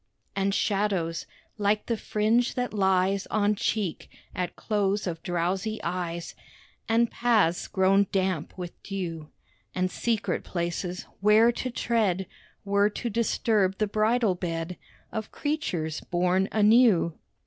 And 0.35 0.51
shadows... 0.55 1.27
like 1.59 1.85
the 1.85 1.95
fringe 1.95 2.55
that 2.55 2.73
lies 2.73 3.27
On 3.27 3.53
cheek, 3.53 4.09
at 4.33 4.55
close 4.55 5.05
of 5.05 5.21
drowsy 5.21 5.79
eyes, 5.83 6.33
And 6.89 7.11
paths, 7.11 7.67
grown 7.67 8.07
damp 8.11 8.57
with 8.57 8.81
dew; 8.81 9.29
And 9.75 9.91
secret 9.91 10.43
places, 10.43 11.05
where 11.19 11.51
to 11.51 11.69
tread 11.69 12.25
Were 12.65 12.89
to 12.89 13.11
disturb 13.11 13.77
the 13.77 13.85
bridal 13.85 14.33
bed 14.33 14.75
Of 15.11 15.31
creatures 15.31 16.01
born 16.01 16.49
anew. 16.51 17.13